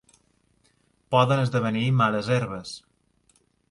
[1.17, 2.77] Poden esdevenir males herbes.